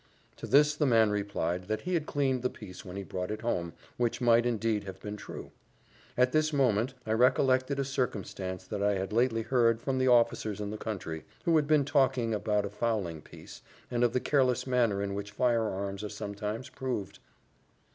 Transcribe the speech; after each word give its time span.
To 0.37 0.47
this 0.47 0.73
the 0.75 0.87
man 0.87 1.11
replied, 1.11 1.65
that 1.67 1.81
he 1.81 1.93
had 1.93 2.07
cleaned 2.07 2.41
the 2.41 2.49
piece 2.49 2.83
when 2.83 2.95
he 2.97 3.03
brought 3.03 3.29
it 3.29 3.43
home, 3.43 3.73
which 3.97 4.19
might 4.19 4.47
indeed 4.47 4.85
have 4.85 4.99
been 4.99 5.15
true. 5.15 5.51
At 6.17 6.31
this 6.31 6.51
moment, 6.51 6.95
I 7.05 7.11
recollected 7.11 7.77
a 7.79 7.85
circumstance 7.85 8.63
that 8.65 8.81
I 8.81 8.95
had 8.95 9.13
lately 9.13 9.43
heard 9.43 9.79
from 9.79 9.99
the 9.99 10.07
officers 10.07 10.59
in 10.59 10.71
the 10.71 10.75
country, 10.77 11.23
who 11.45 11.55
had 11.55 11.67
been 11.67 11.85
talking 11.85 12.33
about 12.33 12.65
a 12.65 12.69
fowling 12.71 13.21
piece, 13.21 13.61
and 13.91 14.03
of 14.03 14.13
the 14.13 14.19
careless 14.19 14.65
manner 14.65 15.03
in 15.03 15.13
which 15.13 15.29
fire 15.33 15.69
arms 15.69 16.03
are 16.03 16.09
sometimes 16.09 16.67
proved 16.69 17.17
[Footnote: 17.17 17.17
See 17.17 17.21
Manton 17.21 17.61
on 17.61 17.69
Gunnery.]. 17.69 17.85